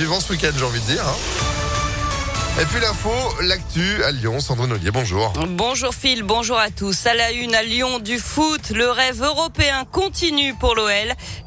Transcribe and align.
vivant 0.00 0.18
ce 0.18 0.32
week-end, 0.32 0.52
j'ai 0.56 0.64
envie 0.64 0.80
de 0.80 0.86
dire. 0.86 1.06
hein. 1.06 1.49
Et 2.58 2.64
puis 2.66 2.80
l'info, 2.80 3.10
l'actu 3.40 4.04
à 4.04 4.10
Lyon, 4.10 4.38
Sandrine 4.38 4.72
Ollier, 4.72 4.90
bonjour. 4.90 5.32
Bonjour 5.48 5.94
Phil, 5.94 6.22
bonjour 6.24 6.58
à 6.58 6.68
tous. 6.68 7.06
À 7.06 7.14
la 7.14 7.30
une 7.32 7.54
à 7.54 7.62
Lyon 7.62 8.00
du 8.00 8.18
foot, 8.18 8.70
le 8.74 8.90
rêve 8.90 9.22
européen 9.22 9.86
continue 9.90 10.52
pour 10.54 10.74
l'OL. 10.74 10.90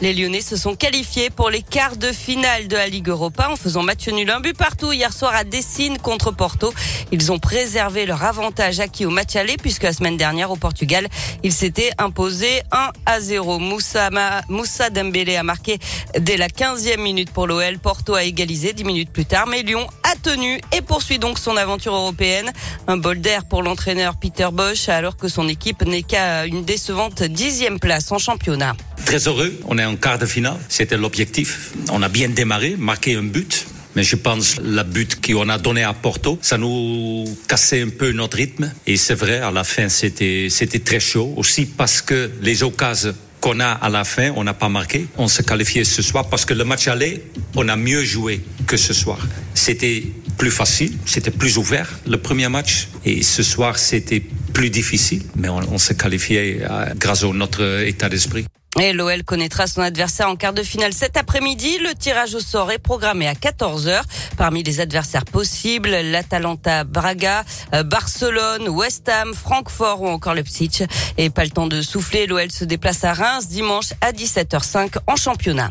Les 0.00 0.14
Lyonnais 0.14 0.40
se 0.40 0.56
sont 0.56 0.74
qualifiés 0.74 1.28
pour 1.28 1.50
les 1.50 1.60
quarts 1.60 1.96
de 1.96 2.12
finale 2.12 2.66
de 2.66 2.76
la 2.76 2.86
Ligue 2.86 3.08
Europa 3.08 3.50
en 3.50 3.56
faisant 3.56 3.82
match 3.82 4.08
nul 4.08 4.30
un 4.30 4.40
but 4.40 4.56
partout 4.56 4.90
hier 4.92 5.12
soir 5.12 5.34
à 5.34 5.44
Dessine 5.44 5.98
contre 5.98 6.30
Porto. 6.30 6.72
Ils 7.10 7.30
ont 7.30 7.38
préservé 7.38 8.06
leur 8.06 8.22
avantage 8.24 8.80
acquis 8.80 9.04
au 9.04 9.10
match 9.10 9.36
aller 9.36 9.58
puisque 9.58 9.82
la 9.82 9.92
semaine 9.92 10.16
dernière 10.16 10.50
au 10.50 10.56
Portugal, 10.56 11.08
ils 11.42 11.52
s'étaient 11.52 11.90
imposés 11.98 12.62
1 12.72 12.90
à 13.04 13.20
0. 13.20 13.58
Moussa, 13.58 14.08
Ma- 14.08 14.40
Moussa 14.48 14.88
Dembélé 14.88 15.36
a 15.36 15.42
marqué 15.42 15.78
dès 16.18 16.38
la 16.38 16.48
15e 16.48 16.98
minute 17.00 17.30
pour 17.32 17.46
l'OL. 17.46 17.78
Porto 17.80 18.14
a 18.14 18.24
égalisé 18.24 18.72
10 18.72 18.84
minutes 18.84 19.10
plus 19.12 19.26
tard, 19.26 19.46
mais 19.46 19.62
Lyon 19.62 19.86
a 20.04 20.16
tenu 20.16 20.58
et 20.74 20.80
poursuit 20.92 21.18
donc 21.18 21.38
son 21.38 21.56
aventure 21.56 21.94
européenne. 21.94 22.52
Un 22.86 22.98
bol 22.98 23.18
d'air 23.18 23.46
pour 23.46 23.62
l'entraîneur 23.62 24.14
Peter 24.16 24.48
Bosch 24.52 24.90
alors 24.90 25.16
que 25.16 25.26
son 25.26 25.48
équipe 25.48 25.82
n'est 25.86 26.02
qu'à 26.02 26.44
une 26.44 26.66
décevante 26.66 27.22
dixième 27.22 27.78
place 27.80 28.12
en 28.12 28.18
championnat. 28.18 28.76
Très 29.06 29.26
heureux, 29.26 29.58
on 29.64 29.78
est 29.78 29.86
en 29.86 29.96
quart 29.96 30.18
de 30.18 30.26
finale, 30.26 30.58
c'était 30.68 30.98
l'objectif. 30.98 31.72
On 31.90 32.02
a 32.02 32.10
bien 32.10 32.28
démarré, 32.28 32.76
marqué 32.76 33.16
un 33.16 33.22
but. 33.22 33.66
Mais 33.96 34.02
je 34.02 34.16
pense 34.16 34.56
la 34.62 34.84
but 34.84 35.18
qu'on 35.24 35.48
a 35.48 35.56
donné 35.56 35.82
à 35.82 35.94
Porto, 35.94 36.38
ça 36.42 36.58
nous 36.58 37.24
cassait 37.48 37.80
un 37.80 37.88
peu 37.88 38.12
notre 38.12 38.36
rythme. 38.36 38.70
Et 38.86 38.98
c'est 38.98 39.14
vrai, 39.14 39.38
à 39.38 39.50
la 39.50 39.64
fin, 39.64 39.88
c'était 39.88 40.48
c'était 40.50 40.80
très 40.80 41.00
chaud. 41.00 41.32
Aussi 41.38 41.64
parce 41.64 42.02
que 42.02 42.30
les 42.42 42.62
occasions 42.62 43.14
qu'on 43.42 43.60
a 43.60 43.72
à 43.72 43.88
la 43.90 44.04
fin, 44.04 44.32
on 44.36 44.44
n'a 44.44 44.54
pas 44.54 44.68
marqué. 44.68 45.06
On 45.18 45.26
s'est 45.26 45.42
qualifié 45.42 45.84
ce 45.84 46.00
soir 46.00 46.28
parce 46.28 46.44
que 46.44 46.54
le 46.54 46.64
match 46.64 46.86
aller, 46.86 47.24
on 47.56 47.68
a 47.68 47.76
mieux 47.76 48.04
joué 48.04 48.40
que 48.66 48.76
ce 48.76 48.94
soir. 48.94 49.18
C'était 49.52 50.04
plus 50.42 50.50
facile, 50.50 50.98
c'était 51.06 51.30
plus 51.30 51.56
ouvert 51.56 51.88
le 52.04 52.16
premier 52.16 52.48
match. 52.48 52.88
Et 53.04 53.22
ce 53.22 53.44
soir, 53.44 53.78
c'était 53.78 54.18
plus 54.52 54.70
difficile. 54.70 55.22
Mais 55.36 55.48
on, 55.48 55.78
s'est 55.78 55.96
qualifié 55.96 56.62
euh, 56.68 56.86
grâce 56.96 57.22
à 57.22 57.28
notre 57.28 57.62
état 57.86 58.08
d'esprit. 58.08 58.44
Et 58.80 58.92
l'OL 58.92 59.22
connaîtra 59.22 59.68
son 59.68 59.82
adversaire 59.82 60.28
en 60.28 60.34
quart 60.34 60.52
de 60.52 60.64
finale 60.64 60.94
cet 60.94 61.16
après-midi. 61.16 61.78
Le 61.78 61.94
tirage 61.94 62.34
au 62.34 62.40
sort 62.40 62.72
est 62.72 62.80
programmé 62.80 63.28
à 63.28 63.34
14h. 63.34 64.02
Parmi 64.36 64.64
les 64.64 64.80
adversaires 64.80 65.26
possibles, 65.26 65.90
l'Atalanta 65.90 66.82
Braga, 66.82 67.44
euh, 67.72 67.84
Barcelone, 67.84 68.68
West 68.68 69.08
Ham, 69.08 69.34
Francfort 69.34 70.02
ou 70.02 70.08
encore 70.08 70.34
Leipzig. 70.34 70.84
Et 71.18 71.30
pas 71.30 71.44
le 71.44 71.50
temps 71.50 71.68
de 71.68 71.80
souffler, 71.82 72.26
l'OL 72.26 72.50
se 72.50 72.64
déplace 72.64 73.04
à 73.04 73.12
Reims 73.12 73.46
dimanche 73.46 73.92
à 74.00 74.10
17h05 74.10 74.96
en 75.06 75.14
championnat. 75.14 75.70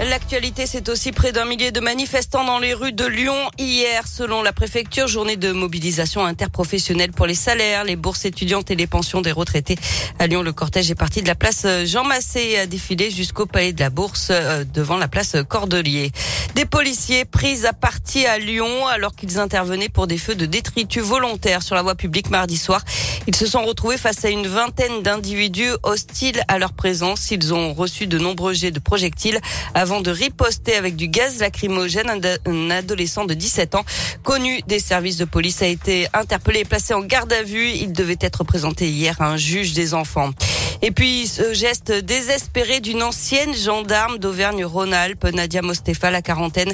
L'actualité, 0.00 0.66
c'est 0.66 0.88
aussi 0.88 1.12
près 1.12 1.30
d'un 1.30 1.44
millier 1.44 1.70
de 1.70 1.78
manifestants 1.78 2.44
dans 2.44 2.58
les 2.58 2.74
rues 2.74 2.92
de 2.92 3.06
Lyon 3.06 3.36
hier, 3.58 4.08
selon 4.08 4.42
la 4.42 4.52
préfecture, 4.52 5.06
journée 5.06 5.36
de 5.36 5.52
mobilisation 5.52 6.24
interprofessionnelle 6.24 7.12
pour 7.12 7.26
les 7.26 7.36
salaires, 7.36 7.84
les 7.84 7.94
bourses 7.94 8.24
étudiantes 8.24 8.72
et 8.72 8.74
les 8.74 8.88
pensions 8.88 9.20
des 9.20 9.30
retraités. 9.30 9.76
À 10.18 10.26
Lyon, 10.26 10.42
le 10.42 10.52
cortège 10.52 10.90
est 10.90 10.96
parti 10.96 11.22
de 11.22 11.28
la 11.28 11.36
place 11.36 11.64
Jean 11.84 12.02
Massé 12.02 12.40
et 12.40 12.58
a 12.58 12.66
défilé 12.66 13.12
jusqu'au 13.12 13.46
palais 13.46 13.72
de 13.72 13.78
la 13.80 13.88
Bourse 13.88 14.28
euh, 14.30 14.64
devant 14.64 14.96
la 14.96 15.06
place 15.06 15.36
Cordelier. 15.48 16.10
Des 16.56 16.64
policiers 16.64 17.24
pris 17.24 17.64
à 17.64 17.72
partie 17.72 18.26
à 18.26 18.38
Lyon 18.38 18.86
alors 18.88 19.14
qu'ils 19.14 19.38
intervenaient 19.38 19.88
pour 19.88 20.08
des 20.08 20.18
feux 20.18 20.34
de 20.34 20.46
détritus 20.46 21.04
volontaires 21.04 21.62
sur 21.62 21.76
la 21.76 21.82
voie 21.82 21.94
publique 21.94 22.30
mardi 22.30 22.56
soir. 22.56 22.82
Ils 23.26 23.34
se 23.34 23.46
sont 23.46 23.64
retrouvés 23.64 23.96
face 23.96 24.24
à 24.24 24.28
une 24.28 24.46
vingtaine 24.46 25.02
d'individus 25.02 25.70
hostiles 25.82 26.42
à 26.48 26.58
leur 26.58 26.72
présence. 26.72 27.30
Ils 27.30 27.54
ont 27.54 27.72
reçu 27.72 28.06
de 28.06 28.18
nombreux 28.18 28.52
jets 28.52 28.70
de 28.70 28.80
projectiles 28.80 29.40
avant 29.84 30.00
de 30.00 30.10
riposter 30.10 30.76
avec 30.76 30.96
du 30.96 31.08
gaz 31.08 31.40
lacrymogène. 31.40 32.08
Un 32.46 32.70
adolescent 32.70 33.26
de 33.26 33.34
17 33.34 33.74
ans, 33.74 33.84
connu 34.22 34.62
des 34.66 34.78
services 34.78 35.18
de 35.18 35.26
police, 35.26 35.60
a 35.60 35.66
été 35.66 36.06
interpellé 36.14 36.60
et 36.60 36.64
placé 36.64 36.94
en 36.94 37.02
garde 37.02 37.30
à 37.34 37.42
vue. 37.42 37.68
Il 37.68 37.92
devait 37.92 38.16
être 38.22 38.44
présenté 38.44 38.88
hier 38.88 39.20
à 39.20 39.28
un 39.28 39.36
juge 39.36 39.74
des 39.74 39.92
enfants. 39.92 40.30
Et 40.86 40.90
puis, 40.90 41.26
ce 41.26 41.54
geste 41.54 41.92
désespéré 41.92 42.80
d'une 42.80 43.02
ancienne 43.02 43.54
gendarme 43.54 44.18
d'Auvergne-Rhône-Alpes, 44.18 45.24
Nadia 45.32 45.62
Mostefa, 45.62 46.10
la 46.10 46.20
quarantaine, 46.20 46.70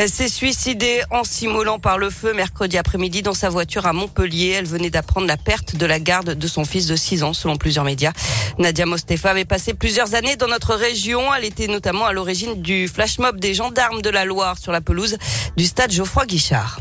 euh, 0.00 0.08
s'est 0.08 0.26
suicidée 0.26 1.00
en 1.12 1.22
s'immolant 1.22 1.78
par 1.78 1.96
le 1.96 2.10
feu 2.10 2.34
mercredi 2.34 2.76
après-midi 2.76 3.22
dans 3.22 3.34
sa 3.34 3.50
voiture 3.50 3.86
à 3.86 3.92
Montpellier. 3.92 4.48
Elle 4.58 4.66
venait 4.66 4.90
d'apprendre 4.90 5.28
la 5.28 5.36
perte 5.36 5.76
de 5.76 5.86
la 5.86 6.00
garde 6.00 6.34
de 6.34 6.46
son 6.48 6.64
fils 6.64 6.88
de 6.88 6.96
6 6.96 7.22
ans, 7.22 7.34
selon 7.34 7.54
plusieurs 7.54 7.84
médias. 7.84 8.10
Nadia 8.58 8.84
Mostefa 8.84 9.30
avait 9.30 9.44
passé 9.44 9.74
plusieurs 9.74 10.16
années 10.16 10.34
dans 10.34 10.48
notre 10.48 10.74
région. 10.74 11.32
Elle 11.32 11.44
était 11.44 11.68
notamment 11.68 12.06
à 12.06 12.12
l'origine 12.12 12.60
du 12.62 12.88
flash 12.88 13.20
mob 13.20 13.38
des 13.38 13.54
gendarmes 13.54 14.02
de 14.02 14.10
la 14.10 14.24
Loire 14.24 14.58
sur 14.58 14.72
la 14.72 14.80
pelouse 14.80 15.18
du 15.56 15.66
stade 15.66 15.92
Geoffroy 15.92 16.26
Guichard. 16.26 16.80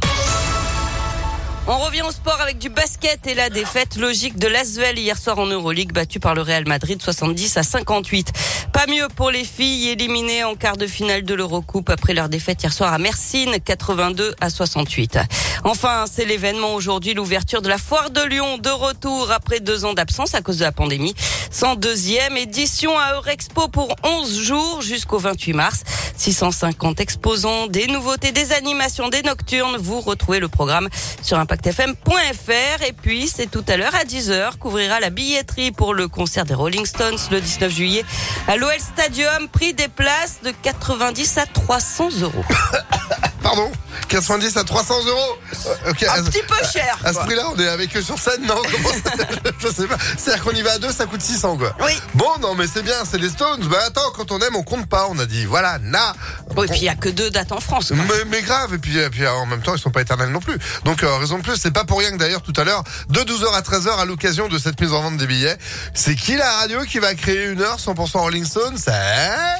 On 1.73 1.77
revient 1.77 2.01
au 2.01 2.11
sport 2.11 2.41
avec 2.41 2.57
du 2.57 2.67
basket 2.67 3.25
et 3.27 3.33
la 3.33 3.49
défaite 3.49 3.95
logique 3.95 4.37
de 4.37 4.49
l'Asvel 4.49 4.99
hier 4.99 5.17
soir 5.17 5.39
en 5.39 5.45
Euroleague 5.45 5.93
battue 5.93 6.19
par 6.19 6.35
le 6.35 6.41
Real 6.41 6.67
Madrid 6.67 7.01
70 7.01 7.55
à 7.55 7.63
58. 7.63 8.33
Pas 8.73 8.87
mieux 8.87 9.07
pour 9.15 9.31
les 9.31 9.43
filles 9.43 9.89
éliminées 9.89 10.43
en 10.43 10.55
quart 10.55 10.77
de 10.77 10.87
finale 10.87 11.23
de 11.23 11.33
l'Eurocoupe 11.33 11.89
après 11.89 12.13
leur 12.13 12.29
défaite 12.29 12.63
hier 12.63 12.71
soir 12.71 12.93
à 12.93 12.97
Mersin 12.97 13.51
82 13.63 14.35
à 14.39 14.49
68. 14.49 15.19
Enfin, 15.63 16.05
c'est 16.11 16.25
l'événement 16.25 16.73
aujourd'hui, 16.73 17.13
l'ouverture 17.13 17.61
de 17.61 17.69
la 17.69 17.77
foire 17.77 18.09
de 18.09 18.21
Lyon 18.21 18.57
de 18.57 18.69
retour 18.69 19.29
après 19.31 19.59
deux 19.59 19.85
ans 19.85 19.93
d'absence 19.93 20.35
à 20.35 20.41
cause 20.41 20.57
de 20.57 20.63
la 20.63 20.71
pandémie. 20.71 21.13
102e 21.51 22.37
édition 22.37 22.97
à 22.97 23.13
Eurexpo 23.15 23.67
pour 23.67 23.95
11 24.03 24.41
jours 24.41 24.81
jusqu'au 24.81 25.19
28 25.19 25.53
mars. 25.53 25.83
650 26.15 26.99
exposants, 26.99 27.67
des 27.67 27.87
nouveautés, 27.87 28.31
des 28.31 28.53
animations, 28.53 29.09
des 29.09 29.23
nocturnes. 29.23 29.77
Vous 29.77 30.01
retrouvez 30.01 30.39
le 30.39 30.47
programme 30.47 30.87
sur 31.23 31.37
impactfm.fr. 31.37 32.83
Et 32.87 32.93
puis, 32.93 33.27
c'est 33.27 33.49
tout 33.49 33.65
à 33.67 33.75
l'heure 33.75 33.95
à 33.95 34.03
10h, 34.03 34.57
couvrira 34.57 34.99
la 34.99 35.09
billetterie 35.09 35.71
pour 35.71 35.93
le 35.93 36.07
concert 36.07 36.45
des 36.45 36.53
Rolling 36.53 36.85
Stones 36.85 37.17
le 37.31 37.41
19 37.41 37.71
juillet 37.71 38.05
à 38.47 38.55
l'OL 38.61 38.79
Stadium. 38.79 39.47
Prix 39.49 39.73
des 39.73 39.87
places 39.87 40.41
de 40.43 40.51
90 40.51 41.37
à 41.39 41.45
300 41.47 42.09
euros. 42.21 42.45
Pardon 43.41 43.71
90 44.07 44.57
à 44.57 44.63
300 44.63 45.05
euros 45.07 45.37
Euh, 45.67 45.91
ok, 45.91 46.03
Un 46.03 46.23
petit 46.23 46.43
peu 46.47 46.55
cher. 46.71 46.97
À 47.03 47.13
ce 47.13 47.19
prix-là, 47.19 47.43
on 47.55 47.59
est 47.59 47.67
avec 47.67 47.95
eux 47.95 48.01
sur 48.01 48.17
scène, 48.19 48.45
non 48.45 48.61
Je 49.59 49.67
sais 49.67 49.87
pas. 49.87 49.97
C'est-à-dire 50.17 50.43
qu'on 50.43 50.51
y 50.51 50.61
va 50.61 50.73
à 50.73 50.77
deux, 50.79 50.91
ça 50.91 51.05
coûte 51.05 51.21
600, 51.21 51.57
quoi. 51.57 51.73
Oui. 51.85 51.93
Bon, 52.15 52.29
non, 52.41 52.55
mais 52.55 52.65
c'est 52.71 52.81
bien, 52.83 52.95
c'est 53.09 53.17
les 53.17 53.29
Stones. 53.29 53.61
Bah 53.69 53.79
attends, 53.87 54.11
quand 54.15 54.31
on 54.31 54.39
aime, 54.39 54.55
on 54.55 54.63
compte 54.63 54.87
pas. 54.87 55.07
On 55.09 55.17
a 55.19 55.25
dit, 55.25 55.45
voilà, 55.45 55.77
na. 55.79 56.13
Bon, 56.53 56.63
et 56.63 56.67
puis, 56.67 56.79
il 56.79 56.83
n'y 56.83 56.89
a 56.89 56.95
que 56.95 57.09
deux 57.09 57.29
dates 57.29 57.51
en 57.51 57.59
France. 57.61 57.89
quoi. 57.89 57.97
Mais, 57.97 58.25
mais 58.29 58.41
grave, 58.41 58.73
et 58.73 58.77
puis, 58.77 58.97
et 58.97 59.09
puis 59.09 59.25
en 59.27 59.45
même 59.45 59.61
temps, 59.61 59.75
ils 59.75 59.81
sont 59.81 59.91
pas 59.91 60.01
éternels 60.01 60.29
non 60.29 60.39
plus. 60.39 60.57
Donc, 60.83 61.03
euh, 61.03 61.17
raison 61.17 61.37
de 61.37 61.43
plus, 61.43 61.55
c'est 61.55 61.71
pas 61.71 61.85
pour 61.85 61.99
rien 61.99 62.11
que 62.11 62.17
d'ailleurs, 62.17 62.41
tout 62.41 62.53
à 62.57 62.63
l'heure, 62.63 62.83
de 63.09 63.19
12h 63.21 63.53
à 63.53 63.61
13h, 63.61 63.97
à 63.99 64.05
l'occasion 64.05 64.47
de 64.49 64.57
cette 64.57 64.79
mise 64.81 64.93
en 64.93 65.01
vente 65.01 65.17
des 65.17 65.27
billets, 65.27 65.57
c'est 65.93 66.15
qui 66.15 66.35
la 66.35 66.51
radio 66.57 66.81
qui 66.83 66.99
va 66.99 67.13
créer 67.15 67.45
une 67.45 67.61
heure 67.61 67.77
100% 67.77 68.17
Rolling 68.17 68.45
Stone 68.45 68.75
C'est... 68.77 68.91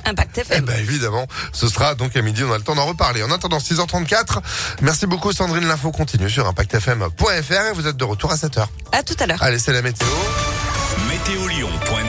Impact 0.06 0.32
Eh 0.38 0.42
FM. 0.42 0.66
ben 0.66 0.80
évidemment, 0.80 1.28
ce 1.54 1.68
sera 1.68 1.96
donc 1.96 2.16
à 2.16 2.22
midi, 2.22 2.44
on 2.44 2.52
a 2.52 2.58
le 2.58 2.64
temps 2.64 2.76
d'en 2.76 2.86
reparler. 2.86 3.24
En 3.24 3.32
attendant, 3.32 3.60
6h34, 3.74 4.40
merci 4.82 5.06
beaucoup 5.06 5.32
Sandrine, 5.32 5.68
l'info 5.68 5.92
continue 5.92 6.30
sur 6.30 6.48
impactfm.fr 6.48 7.68
et 7.70 7.74
vous 7.74 7.88
êtes 7.88 7.98
de 7.98 8.04
retour 8.04 8.32
à 8.32 8.36
7h. 8.36 8.66
À 8.92 9.04
tout 9.04 9.16
à 9.20 9.28
l'heure. 9.28 9.42
Allez, 9.42 9.60
c'est 9.60 9.74
la 9.74 9.82
météo. 9.82 10.08
Météolion.net 11.10 12.02